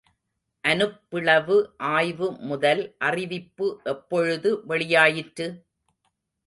அனுப்பிளவு 0.63 1.57
ஆய்வு 1.89 2.31
முதல் 2.43 2.95
அறிவிப்பு 2.99 3.67
எப்பொழுது 3.83 4.51
வெளியாயிற்று? 4.67 5.47